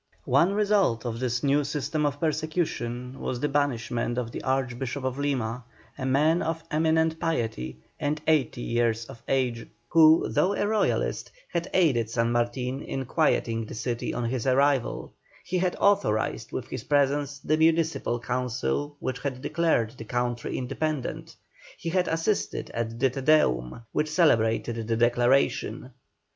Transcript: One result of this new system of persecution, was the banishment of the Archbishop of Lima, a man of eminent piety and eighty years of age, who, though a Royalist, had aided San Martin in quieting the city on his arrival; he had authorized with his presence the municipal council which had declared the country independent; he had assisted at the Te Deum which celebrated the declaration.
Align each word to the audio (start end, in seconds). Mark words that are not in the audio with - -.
One 0.25 0.53
result 0.55 1.05
of 1.05 1.19
this 1.19 1.43
new 1.43 1.63
system 1.63 2.07
of 2.07 2.19
persecution, 2.19 3.19
was 3.19 3.39
the 3.39 3.47
banishment 3.47 4.17
of 4.17 4.31
the 4.31 4.41
Archbishop 4.41 5.03
of 5.03 5.19
Lima, 5.19 5.63
a 5.95 6.07
man 6.07 6.41
of 6.41 6.63
eminent 6.71 7.19
piety 7.19 7.77
and 7.99 8.19
eighty 8.25 8.61
years 8.61 9.05
of 9.05 9.21
age, 9.27 9.67
who, 9.89 10.27
though 10.27 10.55
a 10.55 10.65
Royalist, 10.65 11.29
had 11.51 11.69
aided 11.71 12.09
San 12.09 12.31
Martin 12.31 12.81
in 12.81 13.05
quieting 13.05 13.67
the 13.67 13.75
city 13.75 14.11
on 14.11 14.25
his 14.25 14.47
arrival; 14.47 15.13
he 15.43 15.59
had 15.59 15.75
authorized 15.75 16.51
with 16.51 16.65
his 16.69 16.85
presence 16.85 17.37
the 17.37 17.57
municipal 17.57 18.19
council 18.19 18.95
which 18.99 19.19
had 19.19 19.39
declared 19.39 19.91
the 19.91 20.05
country 20.05 20.57
independent; 20.57 21.35
he 21.77 21.89
had 21.89 22.07
assisted 22.07 22.71
at 22.71 22.99
the 22.99 23.11
Te 23.11 23.21
Deum 23.21 23.83
which 23.91 24.09
celebrated 24.09 24.87
the 24.87 24.97
declaration. 24.97 25.91